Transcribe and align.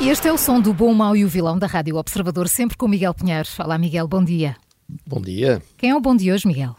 Este 0.00 0.28
é 0.28 0.32
o 0.32 0.38
som 0.38 0.60
do 0.60 0.72
Bom, 0.72 0.94
Mau 0.94 1.16
e 1.16 1.24
o 1.24 1.28
Vilão 1.28 1.58
da 1.58 1.66
Rádio 1.66 1.96
Observador, 1.96 2.48
sempre 2.48 2.76
com 2.76 2.86
Miguel 2.86 3.12
Pinheiro. 3.12 3.48
Olá, 3.58 3.76
Miguel, 3.76 4.06
bom 4.06 4.24
dia. 4.24 4.56
Bom 5.04 5.20
dia. 5.20 5.60
Quem 5.76 5.90
é 5.90 5.96
o 5.96 6.00
bom 6.00 6.14
de 6.14 6.30
hoje, 6.30 6.46
Miguel? 6.46 6.76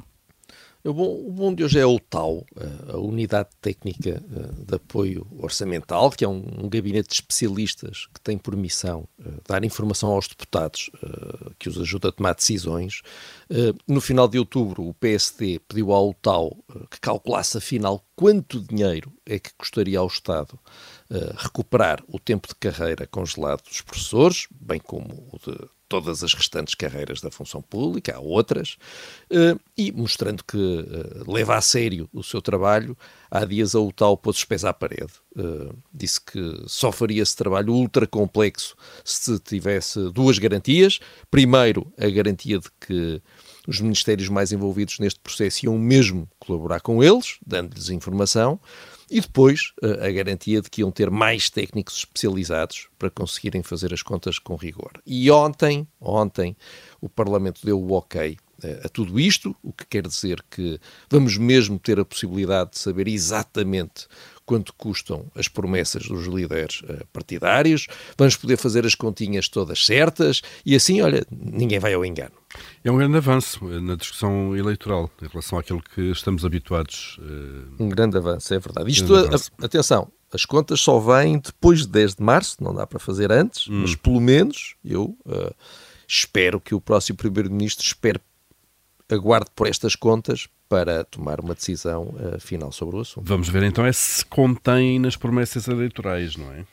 O 0.82 0.94
bom, 0.94 1.28
o 1.28 1.32
bom 1.32 1.54
de 1.54 1.62
hoje 1.62 1.78
é 1.78 1.86
o 1.86 2.00
TAU, 2.00 2.46
a 2.88 2.98
Unidade 2.98 3.50
Técnica 3.60 4.12
eh, 4.12 4.66
de 4.66 4.76
Apoio 4.76 5.28
Orçamental, 5.38 6.10
que 6.10 6.24
é 6.24 6.28
um, 6.28 6.70
gabinete 6.70 7.10
de 7.10 7.16
especialistas 7.16 8.08
que 8.14 8.22
tem 8.22 8.38
por 8.38 8.56
missão 8.56 9.06
uh, 9.20 9.42
dar 9.46 9.66
informação 9.66 10.12
aos 10.12 10.30
deputados 10.30 10.90
que 11.58 11.68
os 11.68 11.78
ajuda 11.78 12.10
a 12.10 12.12
tomar 12.12 12.34
decisões. 12.34 13.02
No 13.88 14.00
final 14.00 14.28
de 14.28 14.40
outubro, 14.40 14.88
o 14.88 14.94
PSD 14.94 15.60
pediu 15.68 15.92
ao 15.92 16.14
TAU 16.14 16.58
que 16.90 17.00
calculasse 17.00 17.58
afinal 17.58 18.04
quanto 18.16 18.62
dinheiro 18.62 19.12
é 19.26 19.40
que 19.40 19.54
custaria 19.56 20.00
ao 20.00 20.08
Estado 20.08 20.58
recuperar 21.38 22.04
o 22.08 22.20
tempo 22.20 22.48
de 22.48 22.56
carreira 22.56 23.08
congelado 23.08 23.64
dos 23.64 23.82
professores, 23.82 24.48
bem 24.52 24.80
como 24.80 25.28
o 25.32 25.40
de 25.40 25.58
todas 25.90 26.24
as 26.24 26.34
restantes 26.34 26.76
carreiras 26.76 27.20
da 27.20 27.32
função 27.32 27.62
pública, 27.62 28.16
há 28.16 28.20
outras, 28.20 28.78
e 29.76 29.92
mostrando 29.92 30.44
que 30.44 30.86
leva 31.28 31.56
a 31.56 31.62
sério 31.62 32.08
o 32.14 32.24
seu 32.24 32.42
trabalho, 32.42 32.96
há 33.30 33.44
dias 33.44 33.74
a 33.74 33.80
UTAL 33.80 34.16
pôs 34.16 34.38
os 34.38 34.46
pés 34.46 34.64
à 34.64 34.72
parede. 34.72 35.12
disse 35.94 36.22
que 36.22 36.64
só 36.68 36.92
faria 36.92 37.24
esse 37.24 37.36
trabalho 37.36 37.74
ultra 37.74 38.06
complexo 38.08 38.76
se 39.04 39.40
tivesse 39.40 40.12
duas 40.12 40.38
garantias. 40.38 41.00
Primeiro, 41.32 41.92
a 41.98 42.08
garantia 42.08 42.60
de 42.60 42.70
que 42.80 43.22
os 43.70 43.80
ministérios 43.80 44.28
mais 44.30 44.52
envolvidos 44.52 44.98
neste 44.98 45.20
processo 45.20 45.66
iam 45.66 45.78
mesmo 45.78 46.28
colaborar 46.40 46.82
com 46.82 47.04
eles, 47.04 47.38
dando-lhes 47.46 47.90
informação. 47.90 48.60
E 49.12 49.22
depois 49.22 49.74
a 50.02 50.12
garantia 50.12 50.62
de 50.62 50.70
que 50.70 50.82
iam 50.82 50.92
ter 50.92 51.10
mais 51.10 51.50
técnicos 51.50 51.98
especializados 51.98 52.88
para 52.98 53.10
conseguirem 53.10 53.64
fazer 53.64 53.94
as 53.94 54.04
contas 54.04 54.38
com 54.38 54.56
rigor. 54.56 54.92
E 55.06 55.30
ontem, 55.32 55.88
ontem, 56.00 56.56
o 57.00 57.08
Parlamento 57.10 57.62
deu 57.64 57.80
o 57.80 57.94
ok 57.94 58.38
a 58.84 58.90
tudo 58.90 59.20
isto, 59.20 59.56
o 59.64 59.72
que 59.72 59.86
quer 59.86 60.06
dizer 60.06 60.44
que 60.50 60.80
vamos 61.10 61.38
mesmo 61.38 61.80
ter 61.80 62.00
a 62.00 62.06
possibilidade 62.06 62.72
de 62.72 62.80
saber 62.80 63.08
exatamente 63.08 64.06
quanto 64.46 64.74
custam 64.74 65.26
as 65.36 65.48
promessas 65.48 66.08
dos 66.08 66.26
líderes 66.26 66.82
partidários, 67.14 67.88
vamos 68.18 68.36
poder 68.36 68.58
fazer 68.58 68.86
as 68.86 68.96
continhas 68.96 69.48
todas 69.48 69.86
certas 69.86 70.42
e 70.66 70.76
assim, 70.76 71.02
olha, 71.02 71.26
ninguém 71.32 71.80
vai 71.80 71.94
ao 71.94 72.04
engano. 72.04 72.39
É 72.84 72.92
um 72.92 72.98
grande 72.98 73.18
avanço 73.18 73.66
na 73.66 73.96
discussão 73.96 74.56
eleitoral 74.56 75.12
em 75.22 75.28
relação 75.28 75.60
àquilo 75.60 75.82
que 75.82 76.02
estamos 76.12 76.46
habituados. 76.46 77.18
Uh... 77.20 77.84
Um 77.84 77.90
grande 77.90 78.18
avanço, 78.18 78.54
é 78.54 78.60
verdade. 78.60 78.90
Isto. 78.90 79.14
A, 79.16 79.66
atenção, 79.66 80.10
as 80.32 80.46
contas 80.46 80.80
só 80.80 81.00
vêm 81.00 81.40
depois 81.40 81.82
de 81.82 81.88
10 81.88 82.16
de 82.16 82.24
março, 82.24 82.64
não 82.64 82.74
dá 82.74 82.88
para 82.88 83.00
fazer 83.00 83.32
antes, 83.32 83.68
hum. 83.68 83.82
mas 83.82 83.96
pelo 83.96 84.22
menos 84.22 84.76
eu 84.84 85.18
uh, 85.26 85.54
espero 86.08 86.60
que 86.60 86.74
o 86.74 86.80
próximo 86.80 87.18
Primeiro-Ministro 87.18 87.86
espere, 87.86 88.22
aguarde 89.10 89.50
por 89.54 89.68
estas 89.68 89.96
contas 89.96 90.48
para 90.70 91.04
tomar 91.04 91.42
uma 91.42 91.56
decisão 91.56 92.16
uh, 92.16 92.40
final 92.40 92.72
sobre 92.72 92.96
o 92.96 93.00
assunto. 93.00 93.28
Vamos 93.28 93.50
ver 93.50 93.64
então 93.64 93.86
é 93.86 93.92
se 93.92 94.24
contém 94.26 95.00
nas 95.00 95.16
promessas 95.16 95.68
eleitorais, 95.68 96.38
não 96.38 96.52
é? 96.54 96.66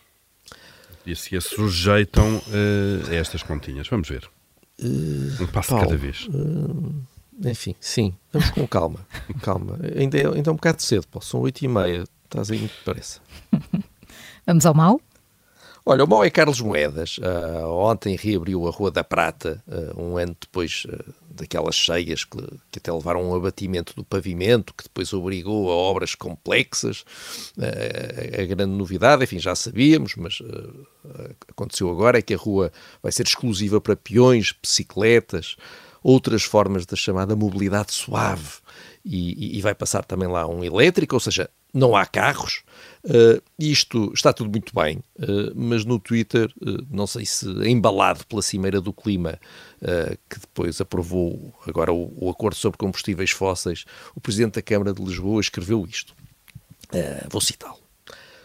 E 1.04 1.16
se 1.16 1.36
a 1.36 1.41
sujeitam 1.41 2.42
a 3.08 3.14
estas 3.14 3.41
continhas. 3.42 3.88
Vamos 3.88 4.08
ver. 4.08 4.28
Uh, 4.81 5.42
um 5.42 5.47
passo 5.47 5.70
Paulo, 5.70 5.84
cada 5.84 5.97
vez. 5.97 6.26
Uh, 6.28 6.94
enfim, 7.44 7.75
sim, 7.81 8.14
vamos 8.32 8.50
com 8.50 8.66
calma. 8.66 9.00
calma. 9.42 9.78
Ainda 9.97 10.19
é, 10.19 10.26
ainda 10.26 10.50
é 10.50 10.53
um 10.53 10.56
bocado 10.56 10.82
cedo, 10.82 11.06
Paulo. 11.09 11.25
São 11.25 11.41
oito 11.41 11.62
e 11.62 11.69
meia. 11.69 12.04
Estás 12.25 12.50
aí 12.50 12.59
muito 12.59 12.75
depressa. 12.84 13.20
vamos 14.47 14.66
ao 14.66 14.75
mal? 14.75 15.00
Olha, 15.88 16.02
o 16.02 16.08
mau 16.08 16.24
é 16.24 16.30
Carlos 16.30 16.60
Moedas. 16.60 17.16
Uh, 17.19 17.64
ontem 17.69 18.16
reabriu 18.16 18.66
a 18.66 18.72
Rua 18.72 18.91
da 18.91 19.04
Prata, 19.04 19.62
uh, 19.69 20.02
um 20.02 20.19
ano 20.19 20.36
depois 20.41 20.84
uh, 20.88 21.14
daquelas 21.30 21.76
cheias 21.76 22.24
que, 22.24 22.38
que, 22.72 22.80
até 22.80 22.92
levaram 22.92 23.20
a 23.20 23.22
um 23.22 23.36
abatimento 23.36 23.94
do 23.94 24.02
pavimento, 24.02 24.75
que 24.75 24.82
depois 24.82 25.12
obrigou 25.12 25.70
a 25.70 25.76
obras 25.76 26.16
complexas. 26.16 27.04
a 27.56 28.44
grande 28.46 28.72
novidade, 28.72 29.22
enfim, 29.22 29.38
já 29.38 29.54
sabíamos, 29.54 30.16
mas 30.16 30.42
aconteceu 31.48 31.88
agora, 31.88 32.19
é 32.19 32.22
que 32.22 32.34
a 32.34 32.38
rua 32.38 32.72
vai 33.00 33.12
ser 33.12 33.22
exclusiva 33.22 33.80
para 33.80 33.94
peões, 33.94 34.52
bicicletas, 34.60 35.56
outras 36.02 36.42
formas 36.42 36.84
da 36.84 36.96
chamada 36.96 37.36
mobilidade 37.36 37.92
suave. 37.92 38.58
E, 39.04 39.56
e, 39.56 39.62
vai 39.62 39.72
passar 39.72 40.04
também 40.04 40.26
lá 40.26 40.48
um 40.48 40.64
elétrico, 40.64 41.14
ou 41.14 41.20
seja, 41.20 41.48
não 41.76 41.94
há 41.94 42.06
carros. 42.06 42.62
Uh, 43.04 43.41
isto 43.59 44.12
está 44.12 44.32
tudo 44.32 44.50
muito 44.50 44.75
bem, 44.75 44.98
uh, 45.19 45.53
mas 45.54 45.84
no 45.84 45.98
Twitter, 45.98 46.53
uh, 46.60 46.84
não 46.91 47.06
sei 47.06 47.26
se 47.26 47.47
embalado 47.69 48.26
pela 48.26 48.42
Cimeira 48.42 48.81
do 48.81 48.92
Clima, 48.92 49.38
que 50.31 50.41
depois 50.41 50.81
aprovou 50.81 51.54
agora 51.66 51.92
o, 51.92 52.12
o, 52.16 52.31
acordo 52.31 52.56
sobre 52.56 52.78
combustíveis 52.78 53.31
fósseis, 53.31 53.84
o 54.14 54.20
Presidente 54.20 54.54
da 54.54 54.62
Câmara 54.62 54.92
de 54.92 55.03
Lisboa 55.03 55.41
escreveu 55.41 55.87
isto. 55.87 56.14
vou 57.31 57.41
citá-lo. 57.41 57.78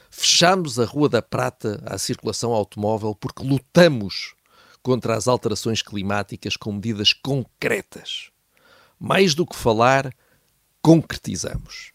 Fechamos 0.10 0.78
a 0.78 0.84
Rua 0.84 1.08
da 1.08 1.22
Prata 1.22 1.82
à 1.86 1.98
circulação 1.98 2.52
automóvel 2.52 3.16
porque 3.16 3.48
lutamos 3.48 4.36
contra 4.84 5.16
as 5.16 5.28
alterações 5.28 5.82
climáticas 5.82 6.58
com 6.58 6.74
medidas 6.74 7.14
concretas. 7.14 8.30
Mais 9.00 9.34
do 9.34 9.48
que 9.48 9.56
falar, 9.56 10.14
concretizamos. 10.82 11.94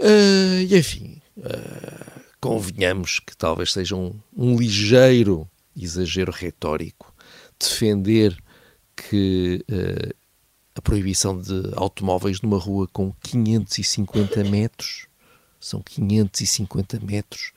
Uh, 0.00 0.62
e 0.66 0.78
enfim, 0.78 1.20
uh, 1.36 2.20
convenhamos 2.40 3.20
que 3.20 3.36
talvez 3.36 3.72
seja 3.72 3.94
um, 3.94 4.14
um, 4.34 4.56
ligeiro 4.56 5.46
exagero 5.76 6.32
retórico 6.32 7.14
defender 7.58 8.34
que 8.96 9.62
uh, 9.70 10.14
a 10.74 10.80
proibição 10.80 11.38
de 11.38 11.70
automóveis 11.76 12.40
numa 12.40 12.58
rua 12.58 12.88
com 12.90 13.12
550 13.22 14.42
metros 14.44 15.06
são 15.60 15.82
550 15.82 16.98
metros. 17.00 17.52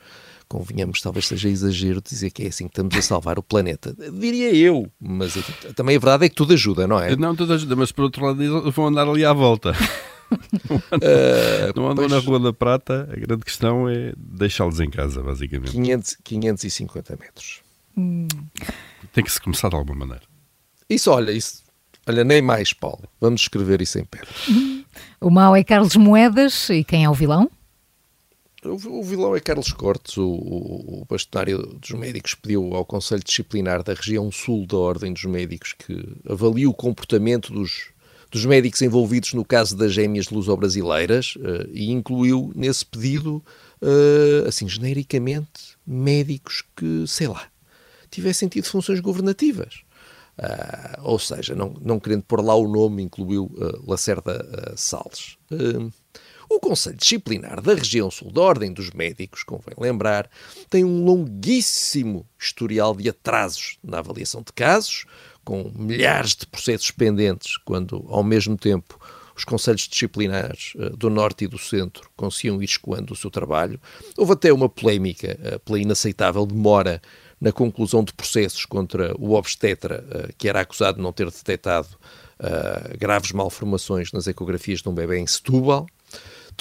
Convenhamos, 0.50 1.02
talvez 1.02 1.25
seja 1.25 1.48
exagero 1.48 2.02
dizer 2.02 2.30
que 2.30 2.44
é 2.44 2.48
assim 2.48 2.66
que 2.66 2.72
estamos 2.72 2.96
a 2.98 3.02
salvar 3.02 3.40
o 3.40 3.44
planeta. 3.44 3.96
Diria 4.12 4.54
eu, 4.54 4.92
mas 5.00 5.34
também 5.75 5.96
a 5.96 6.00
verdade 6.00 6.25
é 6.25 6.30
que 6.30 6.36
tudo 6.36 6.54
ajuda, 6.54 6.86
não 6.86 7.00
é? 7.00 7.16
Não, 7.16 7.34
tudo 7.34 7.54
ajuda, 7.54 7.75
mas 7.75 7.92
por 7.92 8.04
outro 8.04 8.25
lado 8.25 8.72
vão 8.72 8.88
andar 8.88 9.08
ali 9.08 9.24
à 9.24 9.31
volta. 9.31 9.74
não 11.76 11.90
andam, 11.90 12.06
uh, 12.06 12.10
na 12.10 12.20
Rua 12.20 12.40
da 12.40 12.54
Prata, 12.54 13.10
a 13.12 13.16
grande 13.16 13.44
questão 13.44 13.90
é 13.90 14.14
deixá-los 14.18 14.80
em 14.80 14.90
casa, 14.90 15.22
basicamente. 15.22 15.72
500, 15.72 16.18
550 16.24 17.18
metros. 17.20 17.62
Hum. 17.98 18.28
Tem 19.12 19.24
que 19.24 19.32
se 19.32 19.40
começar 19.40 19.70
de 19.70 19.76
alguma 19.76 20.00
maneira. 20.00 20.24
Isso, 20.90 21.12
olha, 21.12 21.32
isso, 21.32 21.64
olha, 22.08 22.24
nem 22.24 22.42
mais, 22.42 22.74
Paulo. 22.74 23.04
Vamos 23.20 23.42
escrever 23.42 23.82
isso 23.82 24.00
em 24.00 24.06
pedra. 24.06 24.30
O 25.20 25.30
mau 25.30 25.56
é 25.56 25.63
Carlos 25.63 25.96
Moedas 25.96 26.69
e 26.69 26.84
quem 26.84 27.06
é 27.06 27.10
o 27.10 27.13
vilão? 27.13 27.50
O, 28.66 29.04
vilão 29.04 29.36
é 29.36 29.42
Carlos 29.42 29.74
Cortes, 29.74 30.16
o, 30.18 30.25
o, 30.25 31.02
o 31.02 31.06
bastonário 31.06 31.57
dos 31.57 31.92
médicos, 31.92 32.34
pediu 32.34 32.74
ao 32.74 32.86
Conselho 32.86 33.24
Disciplinar 33.24 33.84
da 33.84 33.94
região 33.94 34.31
sul 34.31 34.66
da 34.66 34.78
Ordem 34.78 35.12
dos 35.12 35.25
Médicos 35.25 35.74
que 35.74 36.16
avalie 36.30 36.66
o 36.66 36.74
comportamento 36.74 37.52
dos 37.52 37.93
dos 38.33 38.45
médicos 38.45 38.81
envolvidos 38.81 39.33
no 39.33 39.45
caso 39.45 39.77
das 39.77 39.94
gêmeas 39.94 40.30
luso-brasileiras 40.30 41.35
uh, 41.35 41.69
e 41.71 41.91
incluiu 41.91 42.51
nesse 42.56 42.83
pedido, 42.83 43.35
uh, 43.80 44.47
assim, 44.47 44.68
genericamente, 44.68 45.77
médicos 45.85 46.63
que, 46.75 47.06
sei 47.06 47.27
lá, 47.27 47.45
tivessem 48.09 48.50
tido 48.50 48.65
funções 48.65 49.00
governativas. 49.00 49.81
Uh, 50.39 51.01
ou 51.03 51.19
seja, 51.19 51.53
não, 51.53 51.75
não 51.80 52.00
querendo 52.00 52.24
pôr 52.24 52.44
lá 52.44 52.56
o 52.56 52.68
nome, 52.68 53.03
incluiu 53.03 53.51
Lacerda 53.85 54.74
Salles. 54.75 55.38
O 56.50 56.59
Conselho 56.59 56.97
Disciplinar 56.97 57.62
da 57.62 57.75
Região 57.75 58.09
Sul 58.09 58.31
da 58.31 58.41
Ordem 58.41 58.74
dos 58.74 58.89
Médicos, 58.91 59.44
convém 59.44 59.75
lembrar, 59.77 60.30
tem 60.71 60.83
um 60.83 61.03
longuíssimo 61.03 62.27
historial 62.38 62.95
de 62.95 63.09
atrasos 63.09 63.77
na 63.83 64.00
avaliação 64.00 64.41
de 64.41 64.51
casos, 64.53 65.06
com 65.44 65.72
milhares 65.75 66.36
de 66.36 66.45
processos 66.48 66.92
pendentes, 66.92 67.57
quando 67.57 68.06
ao 68.10 68.24
mesmo 68.24 68.57
tempo 68.57 69.00
os 69.36 69.44
conselhos 69.44 69.88
disciplinares 69.88 70.74
uh, 70.75 70.95
do 70.95 71.10
Norte 71.10 71.45
e 71.45 71.48
do 71.48 71.57
Centro 71.57 72.10
conseguiam 72.16 72.62
ir 72.62 72.66
escoando 72.66 73.13
o 73.13 73.16
seu 73.16 73.31
trabalho. 73.31 73.80
Houve 74.18 74.34
até 74.34 74.54
uma 74.54 74.69
polémica 74.69 75.38
uh, 75.40 75.60
pela 75.60 75.80
inaceitável 75.80 76.45
demora 76.45 77.01
na 77.42 77.51
conclusão 77.51 78.04
de 78.04 78.13
processos 78.13 78.66
contra 78.66 79.13
o 79.18 79.34
obstetra, 79.34 80.04
uh, 80.07 80.34
que 80.38 80.48
era 80.48 80.62
acusado 80.62 80.98
de 80.98 81.04
não 81.04 81.12
ter 81.12 81.25
detectado 81.25 81.88
graves 83.00 83.31
malformações 83.31 84.12
nas 84.12 84.28
ecografias 84.28 84.81
de 84.81 84.90
um 84.90 84.94
bebê 84.94 85.18
em 85.18 85.25
Setúbal. 85.25 85.88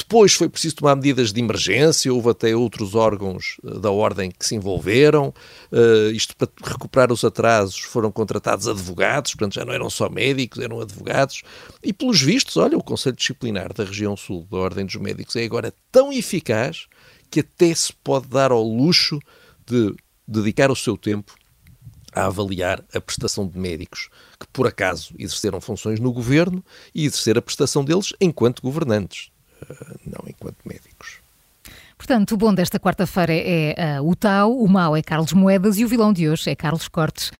Depois 0.02 0.34
foi 0.34 0.48
preciso 0.48 0.74
tomar 0.74 0.96
medidas 0.96 1.32
de 1.32 1.40
emergência, 1.40 2.12
houve 2.12 2.30
até 2.30 2.56
outros 2.56 2.96
órgãos 2.96 3.56
eh, 3.64 3.78
da 3.78 3.90
ordem 3.90 4.32
que 4.32 4.44
se 4.44 4.56
envolveram. 4.56 5.32
Uh, 5.70 6.10
isto 6.10 6.36
para 6.36 6.48
recuperar 6.64 7.12
os 7.12 7.22
atrasos 7.22 7.78
foram 7.78 8.10
contratados 8.10 8.66
advogados, 8.66 9.32
portanto 9.32 9.54
já 9.54 9.64
não 9.64 9.72
eram 9.72 9.88
só 9.88 10.08
médicos, 10.10 10.58
eram 10.58 10.80
advogados. 10.80 11.42
E 11.82 11.92
pelos 11.92 12.20
vistos, 12.20 12.56
olha, 12.56 12.76
o 12.76 12.82
Conselho 12.82 13.14
Disciplinar 13.14 13.72
da 13.72 13.84
região 13.84 14.16
sul 14.16 14.44
da 14.50 14.58
Ordem 14.58 14.84
dos 14.84 14.96
Médicos 14.96 15.36
é 15.36 15.44
agora 15.44 15.72
tão 15.92 16.12
eficaz 16.12 16.88
que 17.30 17.40
até 17.40 17.72
se 17.72 17.92
pode 17.92 18.26
dar 18.26 18.50
ao 18.50 18.62
luxo 18.62 19.20
de 19.64 19.94
dedicar 20.26 20.70
o 20.70 20.76
seu 20.76 20.96
tempo 20.96 21.32
a 22.12 22.26
avaliar 22.26 22.84
a 22.92 23.00
prestação 23.00 23.46
de 23.46 23.56
médicos 23.56 24.10
que, 24.38 24.46
por 24.52 24.66
acaso, 24.66 25.14
exerceram 25.16 25.60
funções 25.60 26.00
no 26.00 26.12
governo 26.12 26.62
e 26.92 27.06
exercer 27.06 27.38
a 27.38 27.42
prestação 27.42 27.84
deles 27.84 28.12
enquanto 28.20 28.60
governantes. 28.62 29.30
Eh, 29.68 29.96
não 30.06 30.24
enquanto 30.28 30.58
médicos. 30.64 31.20
Portanto, 31.96 32.32
o 32.32 32.36
bom 32.36 32.52
desta 32.52 32.80
quarta-feira 32.80 33.32
é 33.32 34.00
uh, 34.00 34.08
o 34.08 34.16
Tau, 34.16 34.52
o 34.58 34.68
mau 34.68 34.96
é 34.96 35.02
Carlos 35.02 35.32
Moedas 35.32 35.78
e 35.78 35.84
o 35.84 35.88
vilão 35.88 36.12
de 36.12 36.28
hoje 36.28 36.50
é 36.50 36.56
Carlos 36.56 36.88
Cortes. 36.88 37.30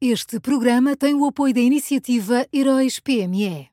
Este 0.00 0.40
programa 0.40 0.96
tem 0.96 1.14
o 1.14 1.26
apoio 1.26 1.52
da 1.52 1.60
iniciativa 1.60 2.46
Heróis 2.52 2.98
PME. 2.98 3.68